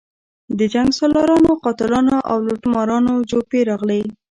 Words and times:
د 0.57 0.59
جنګسالارانو، 0.73 1.51
قاتلانو 1.63 2.17
او 2.31 2.37
لوټمارانو 2.47 3.13
جوپې 3.29 3.59
راغلي. 3.69 4.01